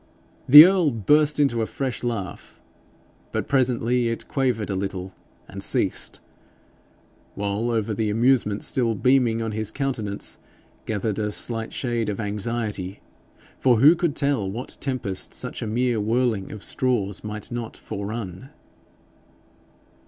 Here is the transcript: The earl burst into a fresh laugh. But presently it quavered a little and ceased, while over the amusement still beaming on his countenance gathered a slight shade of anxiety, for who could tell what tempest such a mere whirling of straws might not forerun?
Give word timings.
The 0.49 0.65
earl 0.65 0.89
burst 0.89 1.39
into 1.39 1.61
a 1.61 1.67
fresh 1.67 2.03
laugh. 2.03 2.59
But 3.31 3.47
presently 3.47 4.09
it 4.09 4.27
quavered 4.27 4.71
a 4.71 4.75
little 4.75 5.13
and 5.47 5.61
ceased, 5.61 6.21
while 7.35 7.69
over 7.69 7.93
the 7.93 8.09
amusement 8.09 8.63
still 8.63 8.95
beaming 8.95 9.43
on 9.43 9.51
his 9.51 9.69
countenance 9.69 10.39
gathered 10.87 11.19
a 11.19 11.31
slight 11.31 11.71
shade 11.71 12.09
of 12.09 12.19
anxiety, 12.19 12.99
for 13.59 13.75
who 13.75 13.95
could 13.95 14.15
tell 14.15 14.49
what 14.49 14.75
tempest 14.81 15.35
such 15.35 15.61
a 15.61 15.67
mere 15.67 16.01
whirling 16.01 16.51
of 16.51 16.63
straws 16.63 17.23
might 17.23 17.51
not 17.51 17.77
forerun? 17.77 18.49